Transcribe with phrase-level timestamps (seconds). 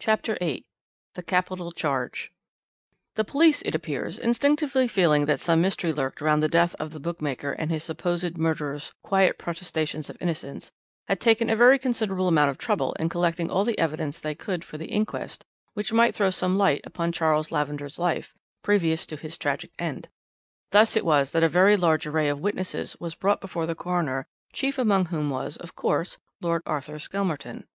[0.00, 0.66] CHAPTER VIII
[1.14, 2.32] THE CAPITAL CHARGE
[3.14, 6.98] "The police, it appears, instinctively feeling that some mystery lurked round the death of the
[6.98, 10.72] bookmaker and his supposed murderer's quiet protestations of innocence,
[11.06, 14.64] had taken a very considerable amount of trouble in collecting all the evidence they could
[14.64, 15.44] for the inquest
[15.74, 18.34] which might throw some light upon Charles Lavender's life,
[18.64, 20.08] previous to his tragic end.
[20.72, 24.26] Thus it was that a very large array of witnesses was brought before the coroner,
[24.52, 27.68] chief among whom was, of course, Lord Arthur Skelmerton.